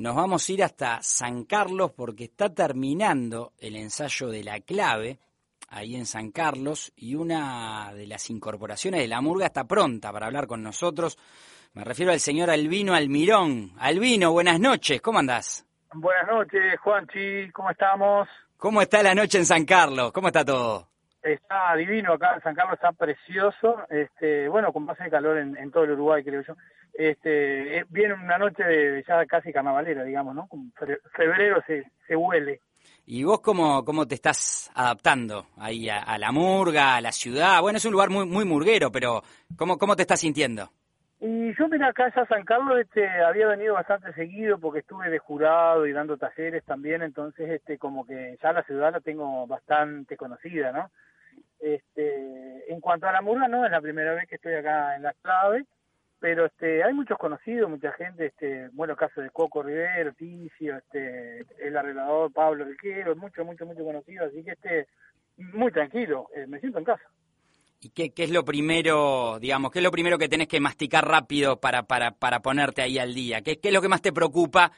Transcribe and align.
Nos 0.00 0.16
vamos 0.16 0.48
a 0.48 0.52
ir 0.54 0.64
hasta 0.64 1.02
San 1.02 1.44
Carlos 1.44 1.92
porque 1.94 2.24
está 2.24 2.48
terminando 2.54 3.52
el 3.58 3.76
ensayo 3.76 4.28
de 4.28 4.42
la 4.42 4.58
clave 4.60 5.18
ahí 5.68 5.94
en 5.94 6.06
San 6.06 6.30
Carlos 6.30 6.90
y 6.96 7.16
una 7.16 7.92
de 7.92 8.06
las 8.06 8.30
incorporaciones 8.30 9.02
de 9.02 9.08
la 9.08 9.20
murga 9.20 9.44
está 9.44 9.64
pronta 9.64 10.10
para 10.10 10.24
hablar 10.24 10.46
con 10.46 10.62
nosotros. 10.62 11.18
Me 11.74 11.84
refiero 11.84 12.12
al 12.12 12.20
señor 12.20 12.48
Albino 12.48 12.94
Almirón. 12.94 13.72
Albino, 13.78 14.32
buenas 14.32 14.58
noches, 14.58 15.02
¿cómo 15.02 15.18
andás? 15.18 15.66
Buenas 15.92 16.26
noches, 16.28 16.80
Juanchi, 16.82 17.52
¿cómo 17.52 17.70
estamos? 17.70 18.26
¿Cómo 18.56 18.80
está 18.80 19.02
la 19.02 19.14
noche 19.14 19.36
en 19.36 19.44
San 19.44 19.66
Carlos? 19.66 20.12
¿Cómo 20.12 20.28
está 20.28 20.46
todo? 20.46 20.89
Está 21.22 21.76
divino 21.76 22.14
acá, 22.14 22.40
San 22.42 22.54
Carlos 22.54 22.74
está 22.74 22.92
precioso, 22.92 23.86
este, 23.90 24.48
bueno, 24.48 24.72
con 24.72 24.86
base 24.86 25.04
de 25.04 25.10
calor 25.10 25.36
en, 25.36 25.70
todo 25.70 25.84
el 25.84 25.92
Uruguay, 25.92 26.24
creo 26.24 26.42
yo. 26.42 26.54
Este, 26.94 27.78
eh, 27.78 27.84
viene 27.90 28.14
una 28.14 28.38
noche 28.38 28.64
de, 28.64 29.04
ya 29.06 29.26
casi 29.26 29.52
carnavalera, 29.52 30.02
digamos, 30.02 30.34
¿no? 30.34 30.48
febrero 31.14 31.62
se, 31.66 31.84
se 32.06 32.16
huele. 32.16 32.60
¿Y 33.06 33.24
vos 33.24 33.40
cómo, 33.40 33.84
cómo 33.84 34.06
te 34.06 34.14
estás 34.14 34.70
adaptando 34.74 35.46
ahí 35.58 35.88
a, 35.88 36.16
la 36.16 36.32
murga, 36.32 36.96
a 36.96 37.00
la 37.00 37.12
ciudad? 37.12 37.60
Bueno, 37.60 37.78
es 37.78 37.84
un 37.84 37.92
lugar 37.92 38.08
muy, 38.08 38.24
muy 38.24 38.44
murguero, 38.44 38.90
pero 38.90 39.22
¿cómo, 39.56 39.78
cómo 39.78 39.96
te 39.96 40.02
estás 40.02 40.20
sintiendo? 40.20 40.70
Y 41.20 41.54
yo, 41.54 41.68
mira, 41.68 41.88
acá 41.88 42.10
ya 42.14 42.24
San 42.26 42.44
Carlos 42.44 42.78
este, 42.78 43.06
había 43.22 43.46
venido 43.46 43.74
bastante 43.74 44.12
seguido 44.14 44.58
porque 44.58 44.78
estuve 44.78 45.10
de 45.10 45.18
jurado 45.18 45.86
y 45.86 45.92
dando 45.92 46.16
talleres 46.16 46.64
también, 46.64 47.02
entonces 47.02 47.50
este, 47.50 47.76
como 47.76 48.06
que 48.06 48.38
ya 48.42 48.52
la 48.52 48.62
ciudad 48.62 48.92
la 48.92 49.00
tengo 49.00 49.46
bastante 49.46 50.16
conocida, 50.16 50.72
¿no? 50.72 50.90
Este, 51.60 52.72
en 52.72 52.80
cuanto 52.80 53.06
a 53.06 53.12
la 53.12 53.20
murga, 53.20 53.46
no, 53.46 53.64
es 53.64 53.70
la 53.70 53.80
primera 53.80 54.14
vez 54.14 54.26
que 54.26 54.36
estoy 54.36 54.54
acá 54.54 54.96
en 54.96 55.02
la 55.02 55.12
clave, 55.22 55.66
pero 56.18 56.46
este, 56.46 56.82
hay 56.82 56.92
muchos 56.92 57.18
conocidos, 57.18 57.68
mucha 57.68 57.92
gente, 57.92 58.26
este, 58.26 58.68
bueno, 58.72 58.96
caso 58.96 59.20
de 59.20 59.30
Coco 59.30 59.62
Rivero, 59.62 60.12
Ticio, 60.14 60.76
este, 60.76 61.44
el 61.58 61.76
arreglador 61.76 62.32
Pablo 62.32 62.64
Riquero, 62.64 63.14
mucho, 63.16 63.44
mucho, 63.44 63.66
mucho 63.66 63.84
conocido, 63.84 64.26
así 64.26 64.42
que 64.42 64.52
este, 64.52 64.86
muy 65.36 65.70
tranquilo, 65.70 66.28
eh, 66.34 66.46
me 66.46 66.60
siento 66.60 66.78
en 66.78 66.84
casa. 66.84 67.04
¿Y 67.82 67.90
qué, 67.90 68.12
qué, 68.12 68.24
es 68.24 68.30
lo 68.30 68.44
primero, 68.44 69.38
digamos, 69.38 69.70
qué 69.70 69.78
es 69.78 69.82
lo 69.82 69.90
primero 69.90 70.18
que 70.18 70.28
tenés 70.28 70.48
que 70.48 70.60
masticar 70.60 71.06
rápido 71.06 71.58
para, 71.58 71.84
para, 71.84 72.10
para 72.12 72.40
ponerte 72.40 72.82
ahí 72.82 72.98
al 72.98 73.14
día? 73.14 73.40
¿Qué, 73.40 73.58
¿Qué 73.58 73.68
es 73.68 73.74
lo 73.74 73.80
que 73.80 73.88
más 73.88 74.02
te 74.02 74.12
preocupa 74.12 74.70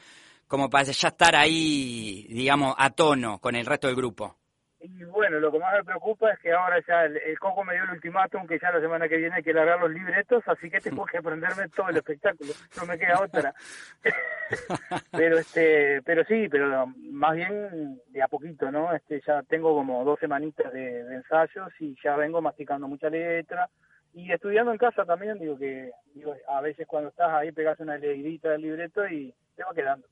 como 0.47 0.71
para 0.71 0.85
ya 0.85 1.09
estar 1.09 1.35
ahí, 1.35 2.27
digamos, 2.29 2.75
a 2.79 2.91
tono 2.91 3.41
con 3.41 3.57
el 3.57 3.67
resto 3.67 3.89
del 3.89 3.97
grupo? 3.97 4.42
Y 4.85 5.05
bueno, 5.05 5.39
lo 5.39 5.53
que 5.53 5.61
más 5.61 5.75
me 5.75 5.85
preocupa 5.85 6.33
es 6.33 6.41
que 6.41 6.53
ahora 6.53 6.83
ya 6.87 7.05
el, 7.05 7.39
Coco 7.39 7.63
me 7.63 7.75
dio 7.75 7.85
el 7.85 7.91
ultimátum 7.91 8.49
que 8.49 8.59
ya 8.59 8.73
la 8.73 8.81
semana 8.81 9.09
que 9.09 9.17
viene 9.17 9.37
hay 9.37 9.43
que 9.43 9.53
largar 9.53 9.79
los 9.79 9.93
libretos, 9.93 10.43
así 10.47 10.69
que 10.69 10.81
tengo 10.81 11.07
que 11.07 11.19
aprenderme 11.19 11.69
todo 11.69 11.89
el 11.89 11.99
espectáculo, 11.99 12.53
no 12.77 12.87
me 12.87 12.99
queda 12.99 13.21
otra. 13.21 13.55
pero 15.13 15.39
este, 15.39 16.03
pero 16.03 16.25
sí, 16.25 16.49
pero 16.49 16.87
más 17.13 17.37
bien 17.37 18.01
de 18.09 18.23
a 18.23 18.27
poquito, 18.27 18.73
¿no? 18.73 18.93
Este, 18.93 19.23
ya 19.25 19.45
tengo 19.45 19.73
como 19.73 20.05
dos 20.05 20.19
semanitas 20.19 20.73
de, 20.73 21.15
ensayos 21.15 21.73
y 21.79 21.97
ya 22.03 22.17
vengo 22.17 22.43
masticando 22.43 22.89
mucha 22.89 23.09
letra 23.09 23.69
y 24.15 24.33
estudiando 24.33 24.73
en 24.73 24.79
casa 24.79 25.05
también, 25.05 25.39
digo 25.39 25.57
que 25.57 25.93
digo, 26.13 26.35
a 26.49 26.61
veces 26.61 26.89
cuando 26.89 27.11
estás 27.11 27.31
ahí 27.31 27.53
pegas 27.53 27.79
una 27.79 27.99
leidita 27.99 28.51
del 28.51 28.63
libreto 28.63 29.07
y 29.07 29.33
te 29.55 29.63
va 29.63 29.73
quedando. 29.73 30.09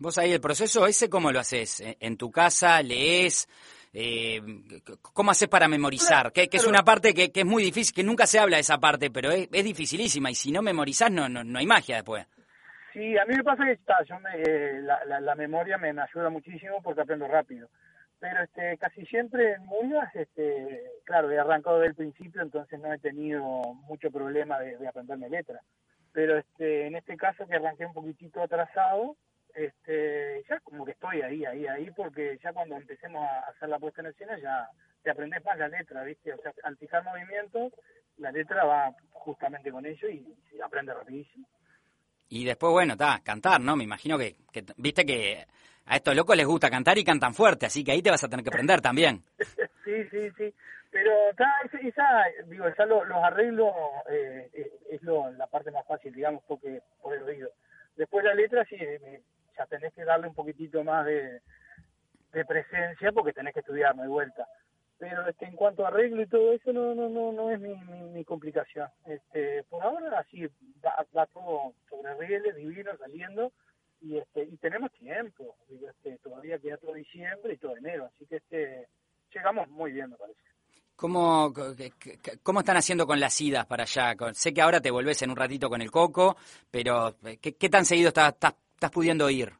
Vos 0.00 0.16
ahí 0.16 0.32
el 0.32 0.40
proceso 0.40 0.86
ese, 0.86 1.10
¿cómo 1.10 1.32
lo 1.32 1.40
haces? 1.40 1.82
¿En 1.98 2.16
tu 2.16 2.30
casa 2.30 2.80
lees? 2.82 3.48
Eh, 3.92 4.40
¿Cómo 5.02 5.32
haces 5.32 5.48
para 5.48 5.66
memorizar? 5.66 6.30
Que, 6.30 6.48
es 6.52 6.66
una 6.68 6.84
parte 6.84 7.12
que, 7.12 7.32
es 7.34 7.44
muy 7.44 7.64
difícil, 7.64 7.92
que 7.92 8.04
nunca 8.04 8.24
se 8.24 8.38
habla 8.38 8.58
de 8.58 8.60
esa 8.60 8.78
parte, 8.78 9.10
pero 9.10 9.32
es, 9.32 9.50
dificilísima 9.50 10.30
y 10.30 10.36
si 10.36 10.52
no 10.52 10.62
memorizás 10.62 11.10
no, 11.10 11.28
no, 11.28 11.58
hay 11.58 11.66
magia 11.66 11.96
después. 11.96 12.24
Sí, 12.92 13.18
a 13.18 13.24
mí 13.24 13.34
me 13.36 13.42
pasa 13.42 13.64
que 13.64 13.72
está, 13.72 13.96
yo 14.04 14.20
me, 14.20 14.30
eh, 14.40 14.82
la, 14.82 15.34
memoria 15.34 15.78
me, 15.78 15.90
ayuda 15.90 16.30
muchísimo 16.30 16.80
porque 16.80 17.00
aprendo 17.00 17.26
rápido. 17.26 17.68
Pero 18.20 18.44
este, 18.44 18.78
casi 18.78 19.04
siempre 19.06 19.54
en 19.54 19.66
Murgas, 19.66 20.14
este, 20.14 20.80
claro, 21.04 21.30
he 21.32 21.38
arrancado 21.40 21.78
desde 21.78 21.90
el 21.90 21.96
principio, 21.96 22.42
entonces 22.42 22.78
no 22.78 22.92
he 22.92 22.98
tenido 22.98 23.42
mucho 23.88 24.12
problema 24.12 24.60
de, 24.60 24.76
de 24.76 24.86
aprenderme 24.86 25.28
letra. 25.28 25.60
Pero 26.12 26.38
este, 26.38 26.86
en 26.86 26.94
este 26.94 27.16
caso 27.16 27.46
que 27.48 27.56
arranqué 27.56 27.84
un 27.84 27.94
poquitito 27.94 28.42
atrasado, 28.42 29.16
este, 29.58 30.44
ya 30.48 30.60
como 30.60 30.84
que 30.84 30.92
estoy 30.92 31.20
ahí, 31.22 31.44
ahí, 31.44 31.66
ahí, 31.66 31.90
porque 31.90 32.38
ya 32.42 32.52
cuando 32.52 32.76
empecemos 32.76 33.22
a 33.22 33.50
hacer 33.50 33.68
la 33.68 33.78
puesta 33.78 34.00
en 34.00 34.08
escena 34.08 34.38
ya 34.38 34.68
te 35.02 35.10
aprendes 35.10 35.44
más 35.44 35.58
la 35.58 35.68
letra, 35.68 36.04
¿viste? 36.04 36.32
O 36.32 36.38
sea, 36.38 36.52
al 36.62 36.76
fijar 36.76 37.02
movimientos, 37.04 37.72
la 38.18 38.30
letra 38.30 38.64
va 38.64 38.94
justamente 39.10 39.70
con 39.70 39.84
ello 39.84 40.08
y, 40.08 40.36
y 40.52 40.60
aprende 40.60 40.94
rapidísimo. 40.94 41.46
Y 42.28 42.44
después, 42.44 42.72
bueno, 42.72 42.92
está, 42.92 43.20
cantar, 43.24 43.60
¿no? 43.60 43.74
Me 43.74 43.84
imagino 43.84 44.18
que, 44.18 44.36
viste 44.76 45.04
que 45.04 45.44
a 45.86 45.96
estos 45.96 46.14
locos 46.14 46.36
les 46.36 46.46
gusta 46.46 46.70
cantar 46.70 46.98
y 46.98 47.04
cantan 47.04 47.34
fuerte, 47.34 47.66
así 47.66 47.82
que 47.82 47.92
ahí 47.92 48.02
te 48.02 48.10
vas 48.10 48.22
a 48.22 48.28
tener 48.28 48.44
que 48.44 48.50
aprender 48.50 48.80
también. 48.80 49.24
sí, 49.84 50.04
sí, 50.10 50.30
sí. 50.36 50.54
Pero 50.90 51.30
está, 51.30 51.46
esa, 51.82 52.24
digo, 52.46 52.66
ya 52.76 52.86
los 52.86 53.24
arreglos 53.24 53.72
eh, 54.10 54.50
es 54.90 55.02
lo, 55.02 55.30
la 55.32 55.46
parte 55.46 55.70
más 55.70 55.86
fácil, 55.86 56.14
digamos, 56.14 56.42
porque 56.46 56.80
por 57.02 57.14
el 57.14 57.22
oído. 57.24 57.50
Después 57.96 58.24
la 58.24 58.34
letra 58.34 58.64
sí, 58.66 58.76
tenés 59.66 59.92
que 59.94 60.04
darle 60.04 60.28
un 60.28 60.34
poquitito 60.34 60.82
más 60.84 61.06
de, 61.06 61.40
presencia 62.46 63.10
porque 63.10 63.32
tenés 63.32 63.52
que 63.52 63.60
estudiar, 63.60 63.98
hay 63.98 64.08
vuelta. 64.08 64.46
Pero 64.98 65.26
este, 65.28 65.46
en 65.46 65.56
cuanto 65.56 65.84
a 65.84 65.88
arreglo 65.88 66.22
y 66.22 66.26
todo 66.26 66.52
eso, 66.52 66.72
no 66.72 66.94
no 66.94 67.08
no 67.08 67.32
no 67.32 67.50
es 67.50 67.60
mi, 67.60 67.74
mi, 67.74 68.24
complicación. 68.24 68.88
Este, 69.06 69.62
por 69.64 69.82
ahora 69.82 70.20
así 70.20 70.46
va, 70.84 71.26
todo 71.26 71.72
sobre 71.88 72.14
rieles, 72.14 72.54
divino, 72.56 72.90
saliendo, 72.98 73.52
y 74.00 74.18
este 74.18 74.44
y 74.44 74.56
tenemos 74.56 74.92
tiempo. 74.92 75.56
Este, 75.68 76.18
todavía 76.18 76.58
queda 76.58 76.76
todo 76.76 76.94
diciembre 76.94 77.54
y 77.54 77.58
todo 77.58 77.76
enero, 77.76 78.06
así 78.06 78.26
que 78.26 78.36
este 78.36 78.88
llegamos 79.32 79.68
muy 79.68 79.92
bien, 79.92 80.10
me 80.10 80.16
parece. 80.16 80.40
¿Cómo, 80.96 81.52
¿Cómo 82.42 82.58
están 82.58 82.76
haciendo 82.76 83.06
con 83.06 83.20
las 83.20 83.40
idas 83.40 83.66
para 83.66 83.84
allá? 83.84 84.16
Sé 84.32 84.52
que 84.52 84.60
ahora 84.60 84.80
te 84.80 84.90
volvés 84.90 85.22
en 85.22 85.30
un 85.30 85.36
ratito 85.36 85.70
con 85.70 85.80
el 85.80 85.92
coco, 85.92 86.36
pero 86.72 87.14
¿qué, 87.40 87.54
qué 87.54 87.68
tan 87.68 87.84
seguido 87.84 88.08
estás, 88.08 88.32
estás 88.32 88.54
estás 88.78 88.92
pudiendo 88.92 89.28
ir? 89.28 89.52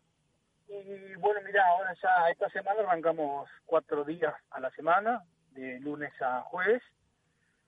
Y 0.69 1.17
bueno, 1.17 1.41
mira, 1.45 1.67
ahora 1.67 1.93
ya 2.01 2.31
esta 2.31 2.49
semana 2.51 2.83
arrancamos 2.83 3.51
cuatro 3.67 4.05
días 4.05 4.33
a 4.51 4.61
la 4.61 4.71
semana, 4.71 5.25
de 5.51 5.81
lunes 5.81 6.13
a 6.23 6.43
jueves. 6.43 6.83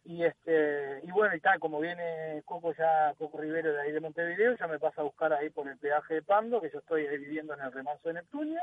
Y 0.05 0.23
este 0.23 1.01
y 1.03 1.11
bueno, 1.11 1.35
y 1.35 1.41
tal, 1.41 1.59
como 1.59 1.81
viene 1.81 2.41
Coco 2.45 2.73
ya, 2.73 3.15
Coco 3.19 3.41
Rivero 3.41 3.73
de 3.73 3.83
ahí 3.83 3.91
de 3.91 3.99
Montevideo, 3.99 4.57
ya 4.57 4.69
me 4.69 4.79
pasa 4.79 5.01
a 5.01 5.05
buscar 5.05 5.33
ahí 5.33 5.51
por 5.51 5.67
el 5.67 5.77
peaje 5.77 6.15
de 6.15 6.23
Pando, 6.23 6.61
que 6.61 6.71
yo 6.71 6.79
estoy 6.79 7.09
viviendo 7.19 7.55
en 7.55 7.63
el 7.63 7.73
remanso 7.73 8.09
de 8.09 8.15
Neptunia. 8.15 8.63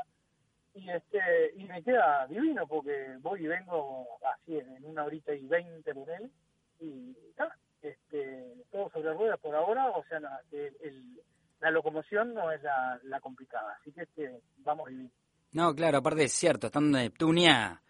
Y 0.74 0.88
este 0.88 1.52
y 1.56 1.64
me 1.64 1.82
queda 1.82 2.26
divino 2.26 2.66
porque 2.66 3.18
voy 3.20 3.44
y 3.44 3.48
vengo 3.48 4.06
así 4.32 4.58
en 4.58 4.82
una 4.82 5.04
horita 5.04 5.34
y 5.34 5.46
veinte 5.46 5.94
por 5.94 6.08
él. 6.08 6.30
Y 6.80 7.14
está, 7.28 7.54
este, 7.82 8.64
todo 8.70 8.88
sobre 8.90 9.12
ruedas 9.12 9.38
por 9.40 9.54
ahora, 9.54 9.90
o 9.90 10.02
sea, 10.04 10.20
el 10.52 11.20
la 11.60 11.70
locomoción 11.70 12.34
no 12.34 12.50
es 12.50 12.62
la, 12.62 13.20
complicada, 13.20 13.76
así 13.80 13.92
que 13.92 14.02
este, 14.02 14.40
vamos 14.58 14.86
a 14.86 14.90
vivir. 14.90 15.10
No, 15.52 15.74
claro, 15.74 15.98
aparte 15.98 16.24
es 16.24 16.32
cierto, 16.32 16.66
estando 16.66 16.98
en 16.98 17.04
Neptunia, 17.04 17.80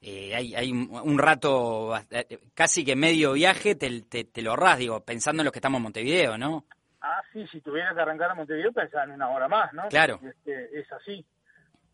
eh, 0.00 0.34
hay, 0.34 0.54
hay 0.54 0.72
un 0.72 1.18
rato, 1.18 1.96
eh, 2.10 2.38
casi 2.52 2.84
que 2.84 2.96
medio 2.96 3.32
viaje, 3.32 3.74
te, 3.74 4.02
te, 4.02 4.42
lo 4.42 4.50
ahorras, 4.50 4.78
digo, 4.78 5.00
pensando 5.00 5.42
en 5.42 5.44
los 5.44 5.52
que 5.52 5.58
estamos 5.58 5.78
en 5.78 5.84
Montevideo, 5.84 6.36
¿no? 6.36 6.64
Ah, 7.00 7.22
sí, 7.32 7.46
si 7.48 7.60
tuviera 7.60 7.94
que 7.94 8.00
arrancar 8.00 8.30
a 8.30 8.34
Montevideo 8.34 8.72
pensaba 8.72 9.04
en 9.04 9.12
una 9.12 9.30
hora 9.30 9.48
más, 9.48 9.72
¿no? 9.72 9.88
Claro. 9.88 10.18
Este, 10.22 10.80
es 10.80 10.90
así. 10.92 11.24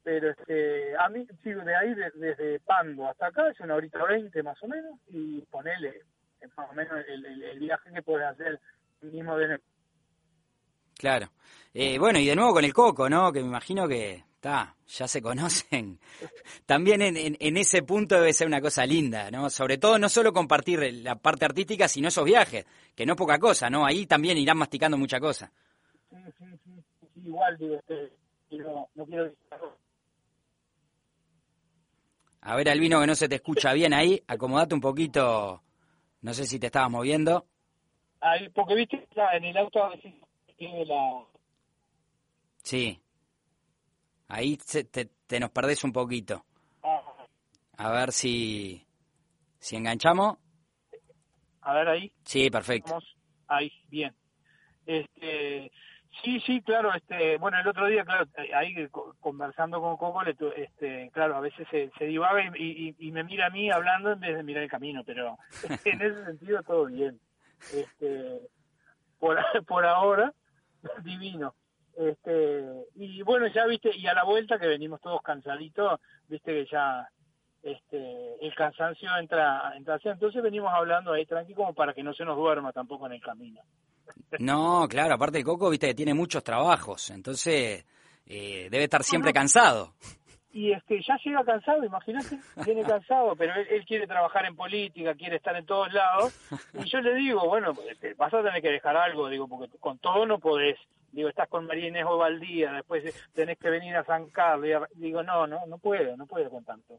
Pero 0.03 0.31
este, 0.31 0.97
a 0.97 1.09
mí, 1.09 1.27
sí, 1.43 1.53
de 1.53 1.77
ahí, 1.77 1.95
desde 2.15 2.59
Pando 2.61 3.09
hasta 3.09 3.27
acá, 3.27 3.49
es 3.49 3.61
una 3.61 3.75
horita 3.75 4.03
veinte 4.05 4.43
más 4.43 4.61
o 4.63 4.69
menos, 4.69 4.99
y 5.09 5.43
ponele 5.43 6.03
más 6.57 6.71
o 6.71 6.75
menos 6.75 7.05
el, 7.07 7.59
viaje 7.59 7.93
que 7.93 8.03
puedes 8.03 8.27
hacer 8.27 8.59
mismo 9.03 9.37
de 9.37 9.61
Claro. 11.01 11.31
Eh, 11.73 11.99
bueno, 11.99 12.19
y 12.19 12.27
de 12.27 12.37
nuevo 12.37 12.53
con 12.53 12.63
el 12.63 12.75
Coco, 12.75 13.09
¿no? 13.09 13.33
Que 13.33 13.41
me 13.41 13.47
imagino 13.47 13.89
que 13.89 14.23
está, 14.35 14.77
ya 14.87 15.09
se 15.09 15.23
conocen. 15.23 15.99
También 16.67 17.01
en, 17.01 17.39
en, 17.41 17.57
ese 17.57 17.83
punto 17.83 18.17
debe 18.17 18.35
ser 18.35 18.47
una 18.47 18.61
cosa 18.61 18.85
linda, 18.85 19.31
¿no? 19.31 19.49
Sobre 19.49 19.79
todo 19.79 19.99
no 19.99 20.11
solo 20.11 20.35
compartir 20.35 20.93
la 21.03 21.15
parte 21.15 21.47
artística, 21.47 21.89
sino 21.89 22.09
esos 22.09 22.27
viajes, 22.27 22.67
que 22.95 23.07
no 23.07 23.15
es 23.15 23.17
poca 23.17 23.39
cosa, 23.39 23.71
¿no? 23.71 23.87
Ahí 23.87 24.05
también 24.05 24.37
irán 24.37 24.59
masticando 24.59 24.99
mucha 24.99 25.19
cosa. 25.21 25.51
Sí, 26.11 26.17
sí, 26.37 26.45
sí, 26.65 27.21
igual, 27.25 27.57
digo, 27.57 27.77
este, 27.77 28.13
no, 28.59 28.91
no 28.95 29.07
quiero... 29.07 29.33
A 32.43 32.57
ver, 32.57 32.69
Albino, 32.69 33.01
que 33.01 33.07
no 33.07 33.15
se 33.15 33.27
te 33.27 33.37
escucha 33.37 33.73
bien 33.73 33.95
ahí, 33.95 34.23
acomodate 34.27 34.75
un 34.75 34.83
poquito, 34.83 35.63
no 36.21 36.35
sé 36.35 36.45
si 36.45 36.59
te 36.59 36.67
estabas 36.67 36.91
moviendo. 36.91 37.47
Ahí, 38.21 38.51
porque 38.51 38.75
viste, 38.75 39.09
en 39.33 39.45
el 39.47 39.57
auto 39.57 39.83
a 39.83 39.89
veces 39.91 40.13
tiene 40.61 40.85
la... 40.85 41.25
Sí. 42.63 43.01
Ahí 44.29 44.59
te, 44.59 44.85
te, 44.85 45.41
nos 45.41 45.51
perdés 45.51 45.83
un 45.85 45.93
poquito. 45.93 46.45
Ah. 46.83 47.01
A 47.79 47.91
ver 47.91 48.13
si, 48.13 48.87
si 49.59 49.77
enganchamos. 49.77 50.37
A 51.63 51.75
ver 51.75 51.89
ahí. 51.89 52.13
Sí, 52.25 52.51
perfecto. 52.51 52.99
Ahí, 53.49 53.73
bien. 53.89 54.15
Este, 54.85 55.73
sí, 56.23 56.41
sí, 56.41 56.61
claro, 56.61 56.93
este, 56.95 57.39
bueno, 57.39 57.59
el 57.59 57.67
otro 57.67 57.87
día, 57.87 58.05
claro, 58.05 58.27
ahí 58.55 58.75
conversando 59.19 59.81
con 59.81 59.97
Coco, 59.97 60.23
este, 60.57 61.11
claro, 61.13 61.37
a 61.37 61.41
veces 61.41 61.67
se, 61.71 61.91
se 61.97 62.05
divaga 62.05 62.43
y, 62.59 62.95
y, 62.99 63.13
me 63.13 63.25
mira 63.25 63.47
a 63.47 63.51
mí 63.51 63.71
hablando 63.71 64.13
en 64.13 64.21
vez 64.21 64.37
de 64.37 64.43
mirar 64.43 64.65
el 64.65 64.71
camino, 64.71 65.05
pero 65.05 65.39
en 65.87 66.03
ese 66.03 66.25
sentido 66.27 66.63
todo 66.63 66.85
bien. 66.87 67.19
Este, 67.73 68.41
por, 69.19 69.39
por 69.67 69.87
ahora, 69.87 70.35
divino. 71.05 71.55
Este, 71.97 72.87
y 72.95 73.23
bueno, 73.23 73.47
ya 73.49 73.67
viste, 73.67 73.91
y 73.95 74.07
a 74.07 74.15
la 74.15 74.25
vuelta 74.25 74.59
que 74.59 74.67
venimos 74.67 75.01
todos 75.01 75.21
cansaditos, 75.23 76.01
viste 76.29 76.53
que 76.53 76.67
ya 76.71 77.07
este, 77.63 78.47
el 78.47 78.55
cansancio 78.55 79.09
entra, 79.19 79.73
entra 79.77 79.97
así. 79.97 80.09
Entonces 80.09 80.43
venimos 80.43 80.73
hablando 80.73 81.13
ahí 81.13 81.27
tranqui 81.27 81.55
como 81.55 81.75
para 81.75 81.93
que 81.93 82.03
no 82.03 82.15
se 82.15 82.25
nos 82.25 82.37
duerma 82.37 82.73
tampoco 82.73 83.07
en 83.07 83.13
el 83.13 83.21
camino. 83.21 83.61
No, 84.41 84.89
claro, 84.89 85.15
aparte 85.15 85.39
de 85.39 85.45
Coco, 85.45 85.71
viste 85.71 85.87
que 85.87 85.95
tiene 85.95 86.15
muchos 86.15 86.43
trabajos, 86.43 87.11
entonces 87.11 87.85
eh, 88.27 88.69
debe 88.69 88.85
estar 88.85 89.05
siempre 89.05 89.33
cansado. 89.33 89.95
Y 90.53 90.73
es 90.73 90.83
que 90.85 91.01
ya 91.01 91.17
llega 91.25 91.45
cansado, 91.45 91.85
imagínate, 91.85 92.39
viene 92.65 92.83
cansado, 92.83 93.37
pero 93.37 93.55
él, 93.55 93.85
quiere 93.87 94.07
trabajar 94.09 94.47
en 94.47 94.57
política, 94.57 95.15
quiere 95.15 95.37
estar 95.37 95.57
en 95.57 95.65
todos 95.65 95.93
lados, 95.93 96.35
y 96.75 96.89
yo 96.89 97.01
le 97.01 97.15
digo, 97.15 97.47
bueno, 97.47 97.73
este, 97.89 98.15
vas 98.15 98.35
a 98.35 98.43
tener 98.43 98.61
que 98.61 98.73
dejar 98.73 98.97
algo, 98.97 99.29
digo, 99.29 99.47
porque 99.47 99.79
con 99.79 99.99
todo 99.99 100.27
no 100.27 100.39
podés. 100.39 100.77
Digo, 101.13 101.29
estás 101.29 101.49
con 101.49 101.67
María 101.67 101.89
Inés 101.89 102.05
Ovaldía, 102.07 102.73
después 102.73 103.05
tenés 103.33 103.59
que 103.59 103.71
venir 103.71 103.97
a 103.97 104.05
San 104.05 104.29
Carlos, 104.31 104.89
digo, 104.95 105.23
no, 105.23 105.47
no, 105.47 105.67
no 105.67 105.79
puedo, 105.79 106.17
no 106.17 106.27
puedo 106.27 106.51
con 106.51 106.65
tanto. 106.65 106.99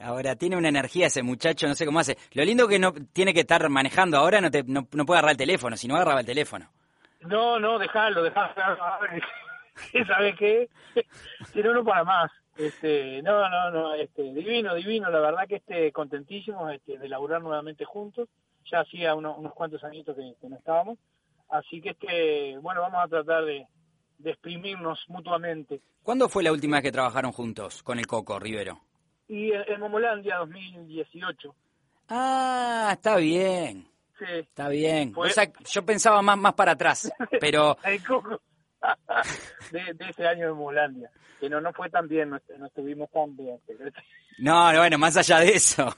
Ahora 0.00 0.36
tiene 0.36 0.56
una 0.56 0.68
energía 0.68 1.06
ese 1.06 1.22
muchacho, 1.22 1.68
no 1.68 1.74
sé 1.74 1.84
cómo 1.84 2.00
hace. 2.00 2.16
Lo 2.32 2.44
lindo 2.44 2.66
que 2.66 2.78
no 2.78 2.92
tiene 3.12 3.34
que 3.34 3.40
estar 3.40 3.68
manejando 3.68 4.16
ahora, 4.16 4.40
no, 4.40 4.50
te, 4.50 4.64
no, 4.64 4.84
puede 4.84 5.18
agarrar 5.18 5.32
el 5.32 5.36
teléfono, 5.36 5.76
si 5.76 5.86
no 5.86 5.94
agarraba 5.94 6.20
el 6.20 6.26
teléfono. 6.26 6.70
No, 7.20 7.58
no, 7.60 7.78
dejalo, 7.78 8.22
dejalo. 8.22 8.54
¿Sabes 10.06 10.36
qué? 10.38 10.68
si 11.52 11.62
no, 11.62 11.72
no 11.72 11.84
para 11.84 12.04
más. 12.04 12.30
Este, 12.56 13.22
no, 13.22 13.48
no, 13.48 13.70
no, 13.70 13.94
este, 13.94 14.22
divino, 14.22 14.74
divino, 14.74 15.10
la 15.10 15.20
verdad 15.20 15.48
que 15.48 15.56
este, 15.56 15.90
contentísimos 15.92 16.72
este, 16.72 16.98
de 16.98 17.08
laburar 17.08 17.42
nuevamente 17.42 17.84
juntos. 17.84 18.28
Ya 18.70 18.80
hacía 18.80 19.14
unos 19.14 19.52
cuantos 19.54 19.82
añitos 19.84 20.16
que, 20.16 20.48
no 20.48 20.56
estábamos. 20.56 20.98
Así 21.48 21.80
que, 21.80 21.90
este, 21.90 22.58
bueno, 22.58 22.80
vamos 22.82 23.04
a 23.04 23.08
tratar 23.08 23.44
de, 23.44 23.66
de 24.18 24.30
exprimirnos 24.30 25.04
mutuamente. 25.08 25.80
¿Cuándo 26.02 26.28
fue 26.28 26.42
la 26.42 26.52
última 26.52 26.76
vez 26.76 26.84
que 26.84 26.92
trabajaron 26.92 27.32
juntos 27.32 27.82
con 27.82 27.98
el 27.98 28.06
Coco 28.06 28.38
Rivero? 28.38 28.80
y 29.32 29.50
en, 29.50 29.80
Momolandia 29.80 30.36
2018. 30.38 31.54
Ah, 32.10 32.90
está 32.92 33.16
bien. 33.16 33.88
Sí. 34.18 34.24
Está 34.40 34.68
bien. 34.68 35.14
yo 35.72 35.86
pensaba 35.86 36.20
más, 36.20 36.36
más 36.36 36.52
para 36.52 36.72
atrás, 36.72 37.10
pero... 37.40 37.76
de, 39.70 39.94
de, 39.94 40.10
ese 40.10 40.26
año 40.26 40.46
de 40.46 40.52
Momolandia. 40.52 41.10
Que 41.40 41.48
no, 41.48 41.60
no 41.60 41.72
fue 41.72 41.90
tan 41.90 42.08
bien, 42.08 42.30
no, 42.30 42.66
estuvimos 42.66 43.10
tan 43.10 43.36
bien. 43.36 43.58
No, 44.38 44.74
bueno, 44.74 44.96
más 44.96 45.14
allá 45.18 45.40
de 45.40 45.50
eso. 45.50 45.94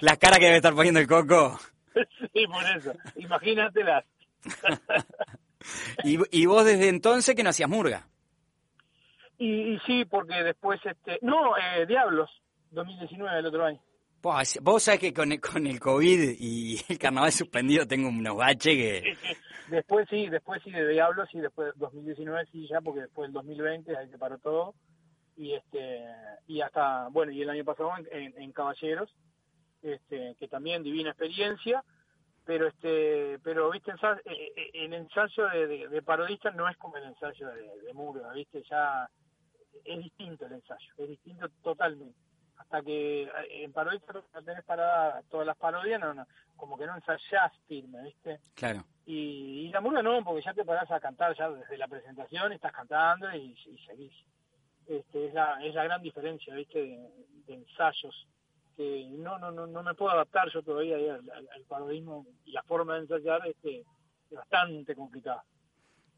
Las 0.00 0.16
caras 0.18 0.38
que 0.38 0.44
debe 0.44 0.58
estar 0.58 0.72
poniendo 0.74 1.00
el 1.00 1.08
coco. 1.08 1.58
Sí, 2.32 2.46
por 2.46 2.64
eso. 2.76 2.92
Imagínatelas. 3.16 4.04
¿Y, 6.04 6.18
¿Y 6.30 6.46
vos 6.46 6.64
desde 6.64 6.88
entonces 6.88 7.34
que 7.34 7.42
no 7.42 7.50
hacías 7.50 7.68
murga? 7.68 8.06
Y, 9.38 9.78
sí, 9.86 10.04
porque 10.04 10.42
después, 10.42 10.80
este, 10.84 11.18
no, 11.22 11.56
eh, 11.56 11.86
Diablos, 11.86 12.30
2019, 12.70 13.38
el 13.38 13.46
otro 13.46 13.64
año. 13.64 13.80
Vos 14.24 14.82
sabés 14.82 15.00
que 15.00 15.12
con 15.12 15.32
el, 15.32 15.40
con 15.40 15.66
el 15.66 15.78
COVID 15.78 16.36
y 16.38 16.80
el 16.88 16.98
carnaval 16.98 17.30
suspendido 17.30 17.86
tengo 17.86 18.08
unos 18.08 18.36
baches 18.36 18.74
que... 18.74 19.16
después 19.68 20.08
sí, 20.08 20.28
después 20.28 20.62
sí 20.62 20.70
de 20.70 20.88
Diablos 20.88 21.28
y 21.34 21.40
después 21.40 21.74
2019 21.76 22.46
sí 22.50 22.66
ya, 22.66 22.80
porque 22.80 23.02
después 23.02 23.28
del 23.28 23.34
2020 23.34 23.94
ahí 23.94 24.08
se 24.08 24.16
paró 24.16 24.38
todo. 24.38 24.74
Y 25.36 25.52
este 25.52 26.04
y 26.46 26.62
hasta, 26.62 27.08
bueno, 27.08 27.32
y 27.32 27.42
el 27.42 27.50
año 27.50 27.64
pasado 27.64 27.90
en, 28.10 28.52
Caballeros, 28.52 29.10
este, 29.82 30.36
que 30.38 30.48
también 30.48 30.82
divina 30.82 31.10
experiencia, 31.10 31.84
pero 32.46 32.68
este 32.68 33.38
pero 33.42 33.70
viste 33.70 33.90
eh, 33.90 34.52
eh, 34.56 34.70
el 34.72 34.94
ensayo 34.94 35.48
de, 35.48 36.02
parodista 36.02 36.50
no 36.50 36.68
es 36.68 36.76
como 36.78 36.96
el 36.96 37.04
ensayo 37.04 37.48
de, 37.48 37.62
de 37.62 38.34
viste 38.34 38.62
ya 38.70 39.08
es 39.84 39.98
distinto 39.98 40.46
el 40.46 40.52
ensayo 40.52 40.92
es 40.98 41.08
distinto 41.08 41.48
totalmente 41.62 42.18
hasta 42.64 42.82
que 42.82 43.22
eh, 43.22 43.30
en 43.64 43.72
parodia 43.72 44.00
no 44.34 44.42
tenés 44.42 44.64
parada 44.64 45.22
todas 45.30 45.46
las 45.46 45.56
parodias, 45.56 46.00
no, 46.00 46.26
como 46.56 46.76
que 46.76 46.86
no 46.86 46.96
ensayás 46.96 47.52
firme, 47.66 48.02
¿viste? 48.02 48.40
Claro. 48.54 48.84
Y, 49.06 49.68
la 49.68 49.80
murga 49.80 50.02
no, 50.02 50.24
porque 50.24 50.42
ya 50.42 50.54
te 50.54 50.64
parás 50.64 50.90
a 50.90 51.00
cantar 51.00 51.36
ya 51.36 51.50
desde 51.50 51.76
la 51.76 51.88
presentación, 51.88 52.52
estás 52.52 52.72
cantando 52.72 53.34
y, 53.34 53.54
seguís. 53.86 54.12
Este, 54.86 55.26
es, 55.26 55.34
la, 55.34 55.58
es 55.64 55.74
la 55.74 55.84
gran 55.84 56.02
diferencia, 56.02 56.54
¿viste? 56.54 56.80
De, 57.46 57.54
ensayos 57.54 58.26
que 58.74 59.06
no, 59.10 59.38
no, 59.38 59.50
no, 59.50 59.66
no 59.66 59.82
me 59.82 59.94
puedo 59.94 60.12
adaptar 60.12 60.50
yo 60.50 60.62
todavía 60.62 60.96
al, 60.96 61.30
al, 61.30 61.62
parodismo 61.68 62.26
y 62.46 62.52
la 62.52 62.62
forma 62.62 62.94
de 62.94 63.00
ensayar 63.00 63.46
este, 63.46 63.80
es 63.80 64.36
bastante 64.36 64.94
complicada. 64.94 65.44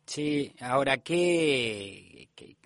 Sí, 0.06 0.54
ahora, 0.60 0.98
¿qué, 0.98 2.28
qué, 2.36 2.56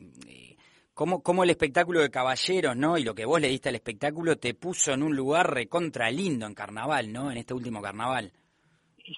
cómo, 0.95 1.45
el 1.45 1.51
espectáculo 1.51 2.01
de 2.01 2.11
caballeros, 2.11 2.77
¿no? 2.77 2.99
Y 2.99 3.05
lo 3.05 3.15
que 3.15 3.25
vos 3.25 3.41
le 3.41 3.49
diste 3.49 3.69
al 3.69 3.75
espectáculo 3.75 4.37
te 4.37 4.55
puso 4.55 4.93
en 4.93 5.03
un 5.03 5.17
lugar 5.17 5.53
recontra 5.53 6.11
lindo 6.11 6.47
en 6.47 6.55
carnaval, 6.55 7.13
¿no? 7.13 7.31
En 7.31 7.39
este 7.39 7.55
último 7.55 7.81
carnaval. 7.81 8.33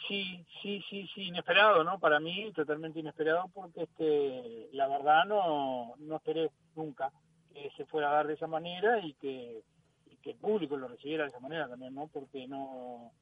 Sí, 0.09 0.45
sí, 0.63 0.83
sí, 0.89 1.07
sí, 1.15 1.23
inesperado, 1.25 1.85
¿no? 1.85 1.99
Para 1.99 2.19
mí, 2.19 2.51
totalmente 2.55 3.01
inesperado, 3.01 3.51
porque 3.53 3.83
este, 3.83 4.69
la 4.73 4.89
verdad 4.89 5.25
no, 5.27 5.95
no 5.99 6.17
esperé 6.17 6.51
nunca 6.75 7.13
que 7.53 7.71
se 7.77 7.85
fuera 7.85 8.11
a 8.11 8.15
dar 8.15 8.27
de 8.27 8.35
esa 8.35 8.47
manera 8.47 8.99
y 9.05 9.13
que, 9.15 9.63
y 10.11 10.17
que 10.17 10.31
el 10.31 10.37
público 10.37 10.77
lo 10.77 10.89
recibiera 10.89 11.25
de 11.25 11.31
esa 11.31 11.41
manera 11.41 11.69
también, 11.69 11.95
¿no? 11.95 12.07
Porque 12.07 12.47
no, 12.47 13.13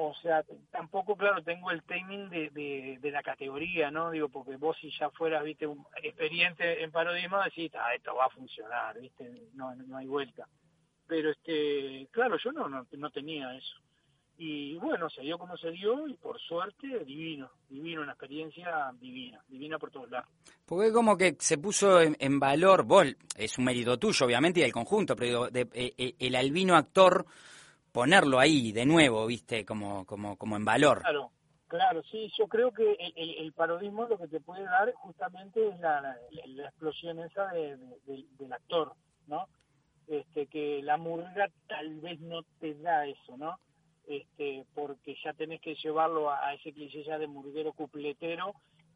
o 0.00 0.14
sea, 0.22 0.44
tampoco, 0.70 1.16
claro, 1.16 1.42
tengo 1.42 1.72
el 1.72 1.82
timing 1.82 2.30
de, 2.30 2.98
de, 3.00 3.10
la 3.10 3.20
categoría, 3.20 3.90
¿no? 3.90 4.12
Digo, 4.12 4.28
porque 4.28 4.54
vos 4.54 4.76
si 4.80 4.92
ya 4.96 5.10
fueras, 5.10 5.42
viste, 5.42 5.66
un 5.66 5.84
experiente 6.00 6.84
en 6.84 6.92
parodismo, 6.92 7.42
decís, 7.42 7.72
ah, 7.74 7.92
esto 7.96 8.14
va 8.14 8.26
a 8.26 8.30
funcionar, 8.30 9.00
viste, 9.00 9.28
no, 9.54 9.74
no 9.74 9.96
hay 9.96 10.06
vuelta. 10.06 10.46
Pero, 11.08 11.32
este, 11.32 12.06
claro, 12.12 12.36
yo 12.38 12.52
no, 12.52 12.68
no, 12.68 13.10
tenía 13.10 13.52
eso. 13.56 13.74
Y 14.36 14.76
bueno, 14.76 15.10
se 15.10 15.22
dio 15.22 15.36
como 15.36 15.56
se 15.56 15.72
dio 15.72 16.06
y 16.06 16.14
por 16.14 16.38
suerte, 16.38 17.04
divino, 17.04 17.50
divino, 17.68 18.02
una 18.02 18.12
experiencia 18.12 18.92
divina, 19.00 19.42
divina 19.48 19.80
por 19.80 19.90
todos 19.90 20.08
lados. 20.08 20.30
Porque 20.64 20.92
como 20.92 21.16
que 21.16 21.34
se 21.40 21.58
puso 21.58 22.00
en, 22.00 22.38
valor, 22.38 22.84
vos, 22.84 23.04
es 23.36 23.58
un 23.58 23.64
mérito 23.64 23.98
tuyo, 23.98 24.26
obviamente, 24.26 24.60
y 24.60 24.62
del 24.62 24.72
conjunto, 24.72 25.16
pero 25.16 25.50
de, 25.50 25.62
eh, 25.72 25.92
eh, 25.98 26.14
el 26.20 26.36
albino 26.36 26.76
actor 26.76 27.26
ponerlo 27.92 28.38
ahí 28.38 28.72
de 28.72 28.86
nuevo, 28.86 29.26
viste, 29.26 29.64
como, 29.64 30.04
como, 30.06 30.36
como 30.36 30.56
en 30.56 30.64
valor. 30.64 31.00
Claro, 31.00 31.30
claro, 31.66 32.02
sí, 32.10 32.30
yo 32.38 32.46
creo 32.48 32.72
que 32.72 32.96
el, 33.16 33.52
parodismo 33.52 34.06
lo 34.06 34.18
que 34.18 34.28
te 34.28 34.40
puede 34.40 34.64
dar 34.64 34.92
justamente 34.94 35.68
es 35.68 35.80
la, 35.80 36.16
explosión 36.64 37.18
esa 37.20 37.48
del 37.48 38.52
actor, 38.52 38.92
¿no? 39.26 39.48
Este, 40.06 40.46
que 40.46 40.80
la 40.82 40.96
murga 40.96 41.50
tal 41.66 42.00
vez 42.00 42.18
no 42.20 42.42
te 42.60 42.74
da 42.74 43.06
eso, 43.06 43.36
¿no? 43.36 43.58
Este, 44.06 44.64
porque 44.74 45.16
ya 45.22 45.34
tenés 45.34 45.60
que 45.60 45.74
llevarlo 45.74 46.30
a, 46.30 46.54
ese 46.54 46.72
cliché 46.72 47.04
ya 47.04 47.18
de 47.18 47.26
murguero 47.26 47.74
cupletero 47.74 48.54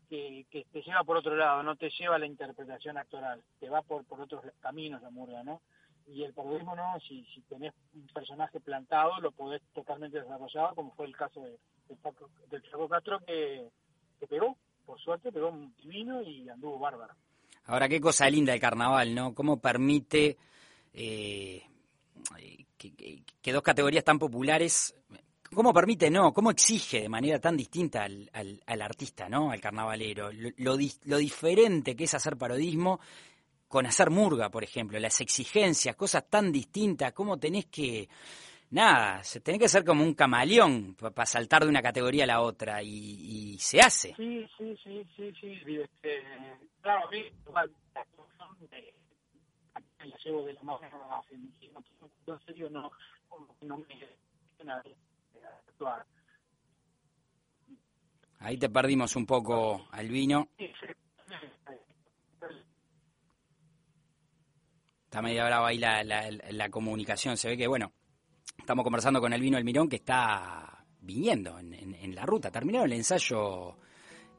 que, 0.09 0.47
que, 0.51 0.65
te 0.73 0.81
lleva 0.81 1.05
por 1.05 1.19
otro 1.19 1.37
lado, 1.37 1.63
no 1.63 1.77
te 1.77 1.91
lleva 1.91 2.19
la 2.19 2.27
interpretación 2.27 2.97
actoral, 2.97 3.43
te 3.61 3.69
va 3.69 3.83
por, 3.83 4.07
por 4.07 4.23
otros 4.23 4.43
caminos 4.61 5.03
la 5.03 5.11
murga, 5.11 5.43
¿no? 5.43 5.61
Y 6.07 6.25
el 6.25 6.33
periodismo 6.33 6.75
no, 6.77 6.99
si, 7.01 7.25
si 7.35 7.41
tenés 7.43 7.73
un 7.95 8.07
personaje 8.09 8.61
plantado 8.61 9.21
lo 9.21 9.33
podés 9.33 9.63
totalmente 9.73 10.21
desarrollar, 10.21 10.75
como 10.75 10.93
fue 10.93 11.07
el 11.07 11.17
caso 11.17 11.41
de, 11.41 11.59
del 12.51 12.63
Chaco 12.63 12.89
Castro 12.89 13.21
que, 13.21 13.69
que 14.19 14.27
pegó, 14.27 14.57
por 14.85 15.01
suerte 15.01 15.33
pegó 15.33 15.49
un 15.49 15.75
divino 15.77 16.23
y 16.23 16.49
anduvo 16.49 16.79
bárbaro. 16.79 17.15
Ahora, 17.67 17.89
qué 17.89 18.01
cosa 18.01 18.29
linda 18.29 18.53
el 18.53 18.61
carnaval, 18.61 19.15
¿no? 19.15 19.35
¿Cómo 19.35 19.61
permite 19.61 20.37
eh, 20.93 21.63
que, 22.77 23.53
dos 23.53 23.63
categorías 23.63 24.05
tan 24.05 24.19
populares 24.19 24.95
cómo 25.55 25.73
permite, 25.73 26.11
no, 26.11 26.33
cómo 26.33 26.51
exige 26.51 27.03
de 27.03 27.09
manera 27.09 27.39
tan 27.39 27.57
distinta 27.57 28.05
al, 28.05 28.31
al, 28.67 28.83
artista, 28.83 29.29
¿no? 29.29 29.51
Al 29.51 29.61
carnavalero. 29.61 30.33
Lo, 30.33 30.77
lo, 31.05 31.17
diferente 31.19 31.95
que 31.95 32.05
es 32.05 32.15
hacer 32.15 32.37
parodismo 32.37 33.01
con 33.73 33.87
hacer 33.87 34.11
murga, 34.11 34.51
por 34.51 34.63
ejemplo, 34.63 34.99
las 35.01 35.23
exigencias, 35.23 35.97
cosas 35.97 36.29
tan 36.29 36.53
distintas, 36.53 37.15
cómo 37.15 37.39
tenés 37.39 37.65
que, 37.69 38.07
nada, 38.69 39.25
se 39.25 39.41
tenés 39.41 39.63
que 39.63 39.69
ser 39.69 39.83
como 39.83 40.05
un 40.05 40.13
camaleón 40.13 40.95
para 40.95 41.25
saltar 41.25 41.63
de 41.63 41.71
una 41.71 41.81
categoría 41.81 42.25
a 42.25 42.27
la 42.27 42.43
otra 42.43 42.83
y, 42.83 43.57
se 43.59 43.81
hace. 43.81 44.15
Sí, 44.15 44.47
sí, 44.59 44.77
sí, 44.85 45.07
sí, 45.17 45.33
sí, 45.41 45.81
este, 45.81 46.23
claro, 46.83 47.09
a 47.09 47.11
mí, 47.11 47.25
la 47.55 47.67
de, 48.69 48.95
la 50.05 50.17
llevo 50.19 50.45
de 50.45 50.53
la 50.53 50.63
mano 50.65 50.79
hace 51.19 51.35
en 51.35 52.41
serio 52.45 52.69
no, 52.69 52.91
no 53.63 53.79
me 53.79 53.87
actuar. 55.67 56.05
Ahí 58.41 58.59
te 58.59 58.69
perdimos 58.69 59.17
un 59.17 59.25
poco, 59.25 59.87
Albino. 59.93 60.49
Está 65.13 65.21
media 65.21 65.45
brava 65.45 65.69
ahí 65.69 65.77
la, 65.77 66.03
la, 66.03 66.71
comunicación. 66.71 67.37
Se 67.37 67.47
ve 67.47 67.59
que, 67.59 67.67
bueno, 67.67 67.93
estamos 68.59 68.83
conversando 68.83 69.21
con 69.21 69.31
Albino 69.35 69.59
Almirón 69.59 69.87
que 69.87 69.97
está 69.97 70.87
viniendo 71.03 71.59
en, 71.59 72.15
la 72.15 72.25
ruta. 72.25 72.51
Terminaron 72.51 72.91
el 72.91 72.97
ensayo 72.97 73.77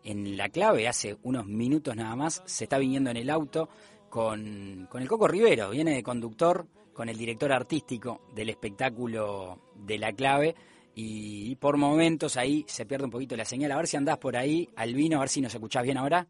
en 0.03 0.35
la 0.35 0.49
clave 0.49 0.87
hace 0.87 1.15
unos 1.21 1.45
minutos 1.45 1.95
nada 1.95 2.15
más. 2.15 2.41
Se 2.47 2.63
está 2.63 2.79
viniendo 2.79 3.11
en 3.11 3.17
el 3.17 3.29
auto 3.29 3.69
con, 4.09 4.87
con 4.89 5.03
el 5.03 5.07
Coco 5.07 5.27
Rivero. 5.27 5.69
Viene 5.69 5.93
de 5.93 6.01
conductor 6.01 6.65
con 6.91 7.07
el 7.07 7.19
director 7.19 7.51
artístico 7.51 8.21
del 8.33 8.49
espectáculo 8.49 9.61
de 9.75 9.99
la 9.99 10.11
clave 10.11 10.55
y, 10.95 11.55
por 11.57 11.77
momentos 11.77 12.35
ahí 12.35 12.65
se 12.67 12.87
pierde 12.87 13.05
un 13.05 13.11
poquito 13.11 13.35
la 13.35 13.45
señal. 13.45 13.71
A 13.73 13.77
ver 13.77 13.85
si 13.85 13.97
andás 13.97 14.17
por 14.17 14.35
ahí, 14.35 14.67
Albino, 14.75 15.17
a 15.17 15.19
ver 15.19 15.29
si 15.29 15.39
nos 15.39 15.53
escuchás 15.53 15.83
bien 15.83 15.99
ahora. 15.99 16.27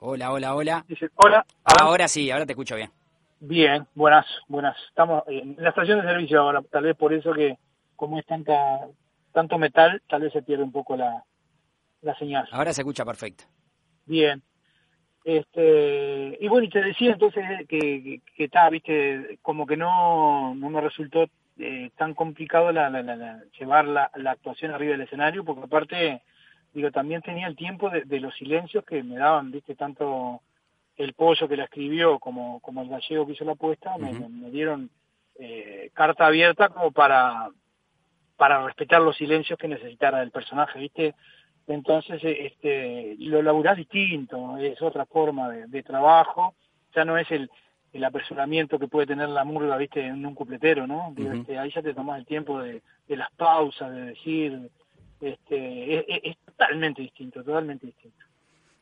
Hola, 0.00 0.32
hola, 0.32 0.54
hola. 0.54 0.84
hola. 1.16 1.44
Ahora 1.64 2.06
sí, 2.06 2.30
ahora 2.30 2.46
te 2.46 2.52
escucho 2.52 2.76
bien. 2.76 2.90
Bien, 3.40 3.84
buenas, 3.96 4.26
buenas. 4.46 4.76
Estamos 4.88 5.24
en 5.26 5.56
la 5.58 5.70
estación 5.70 6.00
de 6.00 6.06
servicio 6.06 6.40
ahora, 6.40 6.62
tal 6.70 6.84
vez 6.84 6.96
por 6.96 7.12
eso 7.12 7.32
que 7.32 7.58
como 7.96 8.16
es 8.18 8.26
tanta 8.26 8.86
tanto 9.32 9.58
metal, 9.58 10.00
tal 10.08 10.22
vez 10.22 10.32
se 10.32 10.42
pierde 10.42 10.62
un 10.62 10.70
poco 10.70 10.96
la, 10.96 11.24
la 12.02 12.14
señal. 12.16 12.48
Ahora 12.52 12.72
se 12.72 12.82
escucha 12.82 13.04
perfecto. 13.04 13.44
Bien. 14.06 14.40
Este, 15.24 16.38
y 16.40 16.48
bueno, 16.48 16.66
y 16.66 16.70
te 16.70 16.80
decía 16.80 17.12
entonces 17.12 17.44
que, 17.68 18.20
que, 18.36 18.44
está, 18.44 18.70
viste, 18.70 19.38
como 19.42 19.66
que 19.66 19.76
no, 19.76 20.54
no 20.54 20.70
me 20.70 20.80
resultó 20.80 21.28
eh, 21.58 21.90
tan 21.96 22.14
complicado 22.14 22.70
la, 22.70 22.88
la, 22.88 23.42
llevar 23.58 23.84
la, 23.86 24.10
la, 24.14 24.30
actuación 24.30 24.72
arriba 24.72 24.92
del 24.92 25.02
escenario, 25.02 25.44
porque 25.44 25.64
aparte, 25.64 26.22
digo, 26.72 26.90
también 26.90 27.22
tenía 27.22 27.46
el 27.46 27.56
tiempo 27.56 27.90
de, 27.90 28.20
los 28.20 28.34
silencios 28.36 28.84
que 28.84 29.02
me 29.02 29.16
daban, 29.16 29.50
viste, 29.50 29.74
tanto 29.74 30.40
el 30.96 31.14
pollo 31.14 31.48
que 31.48 31.56
la 31.56 31.64
escribió 31.64 32.18
como, 32.18 32.60
como 32.60 32.82
el 32.82 32.88
gallego 32.88 33.26
que 33.26 33.32
hizo 33.32 33.44
la 33.44 33.52
apuesta, 33.52 33.96
me, 33.98 34.12
dieron 34.50 34.90
eh, 35.38 35.90
carta 35.94 36.26
abierta 36.26 36.68
como 36.68 36.90
para, 36.90 37.50
para 38.36 38.64
respetar 38.66 39.00
los 39.00 39.16
silencios 39.16 39.58
que 39.58 39.68
necesitara 39.68 40.22
el 40.22 40.30
personaje, 40.30 40.78
viste, 40.78 41.14
entonces 41.68 42.22
eh, 42.24 42.46
este, 42.46 43.16
lo 43.18 43.42
laburás 43.42 43.76
distinto, 43.76 44.56
es 44.56 44.80
otra 44.82 45.06
forma 45.06 45.50
de, 45.50 45.82
trabajo, 45.82 46.54
ya 46.94 47.04
no 47.04 47.18
es 47.18 47.30
el, 47.30 47.50
el 47.92 48.04
apresuramiento 48.04 48.78
que 48.78 48.88
puede 48.88 49.06
tener 49.06 49.28
la 49.28 49.44
murga, 49.44 49.76
viste, 49.76 50.04
en 50.04 50.24
un 50.24 50.34
cupletero, 50.34 50.86
¿no? 50.86 51.14
Este, 51.16 51.58
ahí 51.58 51.70
ya 51.70 51.82
te 51.82 51.94
tomás 51.94 52.18
el 52.18 52.26
tiempo 52.26 52.60
de, 52.60 52.82
las 53.08 53.30
pausas, 53.32 53.92
de 53.92 54.02
decir, 54.02 54.70
este, 55.20 56.28
es, 56.30 56.36
totalmente 56.58 57.02
distinto, 57.02 57.42
totalmente 57.42 57.86
distinto. 57.86 58.24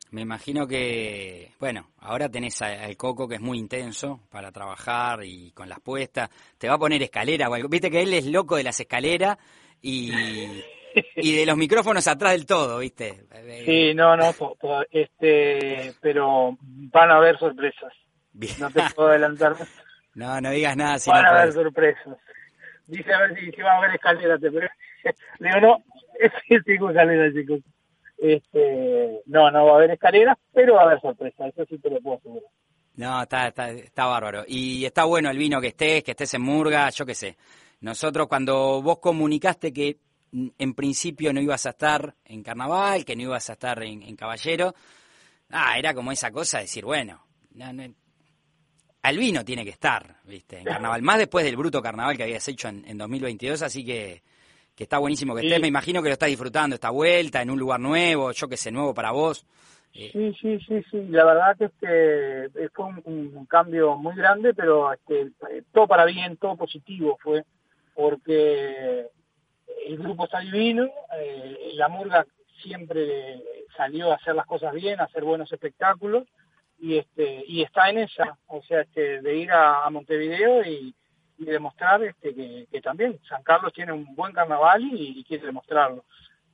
Me 0.09 0.21
imagino 0.21 0.65
que, 0.65 1.51
bueno, 1.59 1.89
ahora 1.99 2.29
tenés 2.29 2.61
al 2.61 2.95
Coco 2.95 3.27
que 3.27 3.35
es 3.35 3.41
muy 3.41 3.57
intenso 3.57 4.21
para 4.31 4.51
trabajar 4.51 5.19
y 5.23 5.51
con 5.51 5.67
las 5.67 5.81
puestas. 5.81 6.29
Te 6.57 6.69
va 6.69 6.75
a 6.75 6.79
poner 6.79 7.03
escalera 7.03 7.49
o 7.49 7.53
algo. 7.53 7.67
Viste 7.67 7.91
que 7.91 8.01
él 8.01 8.13
es 8.13 8.25
loco 8.25 8.55
de 8.55 8.63
las 8.63 8.79
escaleras 8.79 9.37
y 9.81 10.11
y 11.15 11.35
de 11.35 11.45
los 11.45 11.57
micrófonos 11.57 12.07
atrás 12.07 12.33
del 12.33 12.45
todo, 12.45 12.79
¿viste? 12.79 13.25
Sí, 13.65 13.93
no, 13.93 14.15
no, 14.15 14.33
este, 14.91 15.93
pero 16.01 16.57
van 16.59 17.11
a 17.11 17.17
haber 17.17 17.37
sorpresas. 17.37 17.93
No 18.59 18.69
te 18.69 18.81
puedo 18.95 19.09
adelantar. 19.09 19.55
no, 20.15 20.39
no 20.41 20.51
digas 20.51 20.75
nada. 20.75 20.99
Si 20.99 21.09
van 21.09 21.25
a 21.25 21.29
haber 21.29 21.53
sorpresas. 21.53 22.17
Dice 22.85 23.13
a 23.13 23.19
ver 23.19 23.37
si, 23.37 23.51
si 23.51 23.61
va 23.61 23.73
a 23.73 23.77
haber 23.77 23.95
escaleras, 23.95 24.39
pero 24.41 24.69
digo, 25.39 25.59
no, 25.59 25.83
es 26.49 26.63
tengo 26.63 26.89
escaleras, 26.89 27.33
chicos. 27.33 27.59
Este, 28.17 29.21
no, 29.27 29.51
no 29.51 29.65
va 29.65 29.73
a 29.73 29.75
haber 29.75 29.91
escaleras, 29.91 30.37
pero 30.53 30.75
va 30.75 30.81
a 30.81 30.85
haber 30.85 31.01
sorpresas, 31.01 31.49
eso 31.49 31.65
sí 31.69 31.77
te 31.77 31.89
lo 31.89 32.01
puedo 32.01 32.17
asegurar. 32.17 32.49
No, 32.95 33.21
está, 33.21 33.47
está, 33.49 33.69
está 33.69 34.05
bárbaro. 34.05 34.43
Y 34.47 34.83
está 34.85 35.03
bueno 35.03 35.29
el 35.29 35.37
vino 35.37 35.61
que 35.61 35.67
estés, 35.67 36.03
que 36.03 36.11
estés 36.11 36.33
en 36.33 36.41
Murga, 36.41 36.89
yo 36.89 37.05
qué 37.05 37.13
sé. 37.13 37.37
Nosotros 37.81 38.27
cuando 38.27 38.81
vos 38.81 38.97
comunicaste 38.99 39.71
que 39.71 39.99
en 40.31 40.73
principio 40.73 41.31
no 41.31 41.39
ibas 41.39 41.65
a 41.67 41.71
estar 41.71 42.15
en 42.25 42.43
carnaval, 42.43 43.05
que 43.05 43.15
no 43.15 43.23
ibas 43.23 43.49
a 43.49 43.53
estar 43.53 43.81
en, 43.83 44.15
caballero. 44.15 44.73
Ah, 45.51 45.77
era 45.77 45.93
como 45.93 46.11
esa 46.11 46.31
cosa 46.31 46.57
de 46.57 46.63
decir, 46.63 46.83
bueno, 46.83 47.25
no, 47.53 47.71
no, 47.71 47.83
Albino 49.03 49.45
tiene 49.45 49.63
que 49.63 49.71
estar, 49.71 50.17
¿viste? 50.25 50.59
En 50.59 50.65
carnaval, 50.65 51.01
más 51.01 51.17
después 51.17 51.45
del 51.45 51.55
bruto 51.55 51.81
carnaval 51.81 52.17
que 52.17 52.23
habías 52.23 52.45
hecho 52.47 52.67
en, 52.67 52.97
2022, 52.97 53.61
así 53.61 53.85
que, 53.85 54.21
que 54.77 54.83
está 54.83 54.99
buenísimo 54.99 55.33
que 55.35 55.41
estés. 55.41 55.59
Me 55.59 55.67
imagino 55.67 56.03
que 56.03 56.09
lo 56.09 56.13
estás 56.13 56.29
disfrutando 56.29 56.75
esta 56.75 56.91
vuelta 56.91 57.41
en 57.41 57.49
un 57.49 57.57
lugar 57.57 57.79
nuevo, 57.79 58.31
yo 58.31 58.47
que 58.47 58.57
sé, 58.57 58.71
nuevo 58.71 58.93
para 58.93 59.11
vos. 59.11 59.43
Eh, 59.91 60.11
sí, 60.13 60.31
sí, 60.39 60.59
sí, 60.67 60.83
sí. 60.91 61.07
La 61.09 61.25
verdad 61.25 61.57
que 61.57 61.65
este, 61.65 62.69
fue 62.69 62.85
un, 62.85 63.47
cambio 63.47 63.97
muy 63.97 64.15
grande, 64.15 64.53
pero 64.53 64.93
este, 64.93 65.31
todo 65.73 65.87
para 65.87 66.05
bien, 66.05 66.37
todo 66.37 66.55
positivo 66.55 67.17
fue, 67.23 67.43
porque 67.95 69.07
el 69.87 69.97
grupo 69.97 70.25
está 70.25 70.41
divino, 70.41 70.87
eh, 71.19 71.71
la 71.73 71.87
murga 71.87 72.27
siempre 72.61 73.41
salió 73.75 74.11
a 74.11 74.15
hacer 74.15 74.35
las 74.35 74.45
cosas 74.45 74.73
bien, 74.73 74.99
a 74.99 75.05
hacer 75.05 75.23
buenos 75.23 75.51
espectáculos 75.51 76.27
y 76.79 76.97
este 76.97 77.43
y 77.47 77.63
está 77.63 77.89
en 77.89 77.99
esa, 77.99 78.37
o 78.45 78.61
sea, 78.61 78.81
este, 78.81 79.21
de 79.21 79.37
ir 79.37 79.51
a, 79.51 79.89
Montevideo 79.89 80.63
y, 80.63 80.93
demostrar 81.45 82.03
este, 82.03 82.33
que, 82.33 82.81
también 82.81 83.19
San 83.27 83.43
Carlos 83.43 83.73
tiene 83.73 83.91
un 83.91 84.15
buen 84.15 84.33
carnaval 84.33 84.81
y, 84.91 85.23
quiere 85.23 85.45
demostrarlo. 85.45 86.03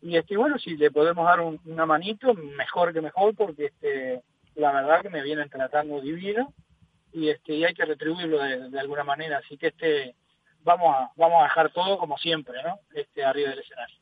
Y 0.02 0.18
este 0.18 0.36
bueno, 0.36 0.58
si 0.60 0.76
le 0.76 0.92
podemos 0.92 1.26
dar 1.26 1.40
una 1.40 1.86
manito, 1.86 2.34
mejor 2.34 2.94
que 2.94 3.02
mejor, 3.02 3.36
porque 3.36 3.66
este 3.66 4.22
la 4.56 4.72
verdad 4.72 5.02
que 5.02 5.10
me 5.10 5.24
vienen 5.24 5.50
tratando 5.50 6.00
divino 6.02 6.54
y 7.12 7.30
este 7.30 7.56
y 7.56 7.64
hay 7.64 7.74
que 7.74 7.86
retribuirlo 7.86 8.38
de, 8.40 8.70
de 8.70 8.80
alguna 8.80 9.04
manera, 9.04 9.38
así 9.38 9.58
que 9.58 9.68
este 9.68 10.16
vamos 10.64 10.96
a, 10.96 11.12
vamos 11.16 11.42
a 11.42 11.44
dejar 11.44 11.72
todo 11.72 11.98
como 11.98 12.18
siempre, 12.18 12.62
¿no? 12.64 12.80
Este, 12.94 13.24
arriba 13.24 13.52
del 13.52 13.60
escenario. 13.60 13.96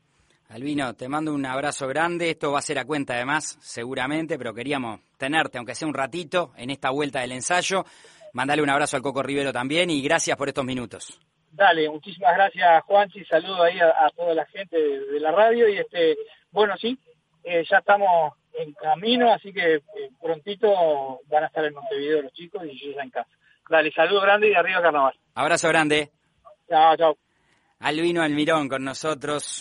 Albino, 0.50 0.94
te 0.96 1.08
mando 1.08 1.34
un 1.34 1.46
abrazo 1.46 1.88
grande. 1.88 2.32
Esto 2.32 2.52
va 2.52 2.60
a 2.60 2.62
ser 2.62 2.78
a 2.78 2.86
cuenta 2.86 3.14
además, 3.14 3.58
seguramente, 3.62 4.38
pero 4.38 4.54
queríamos 4.54 5.00
tenerte, 5.18 5.58
aunque 5.58 5.76
sea 5.76 5.88
un 5.88 5.94
ratito, 5.94 6.52
en 6.58 6.70
esta 6.70 6.90
vuelta 6.90 7.22
del 7.22 7.32
ensayo. 7.32 7.86
Mandale 8.34 8.62
un 8.62 8.70
abrazo 8.70 8.98
al 8.98 9.04
Coco 9.04 9.24
Rivero 9.24 9.52
también 9.52 9.90
y 9.90 10.02
gracias 10.02 10.38
por 10.38 10.48
estos 10.48 10.66
minutos. 10.66 11.20
Dale, 11.52 11.90
muchísimas 11.90 12.34
gracias 12.34 12.84
Juanchi, 12.84 13.26
saludo 13.26 13.64
ahí 13.64 13.78
a, 13.80 14.10
toda 14.16 14.34
la 14.34 14.46
gente 14.46 14.78
de, 14.78 15.20
la 15.20 15.32
radio 15.32 15.68
y 15.68 15.78
este, 15.78 16.16
bueno 16.50 16.78
sí, 16.78 16.98
eh, 17.44 17.64
ya 17.70 17.80
estamos 17.80 18.34
en 18.54 18.74
camino, 18.74 19.34
así 19.34 19.52
que 19.52 19.76
eh, 19.76 19.82
prontito 20.22 21.20
van 21.28 21.44
a 21.44 21.48
estar 21.48 21.66
en 21.66 21.74
Montevideo 21.74 22.22
los 22.22 22.34
chicos 22.34 22.64
y 22.66 22.80
yo 22.80 22.96
ya 22.96 23.04
en 23.04 23.10
casa. 23.10 23.30
Dale, 23.70 23.92
saludo 23.92 24.22
grande 24.22 24.50
y 24.50 24.54
arriba 24.54 24.82
carnaval. 24.82 25.14
Abrazo 25.36 25.68
grande. 25.70 26.10
Chao, 26.68 26.96
chao. 26.98 27.18
Albino 27.80 28.22
Almirón 28.22 28.70
con 28.70 28.84
nosotros. 28.84 29.60